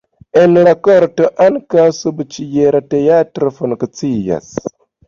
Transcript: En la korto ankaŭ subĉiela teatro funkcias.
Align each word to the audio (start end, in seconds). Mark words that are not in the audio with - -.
En 0.43 0.55
la 0.67 0.71
korto 0.87 1.27
ankaŭ 1.45 1.85
subĉiela 1.99 2.85
teatro 2.95 3.55
funkcias. 3.61 4.55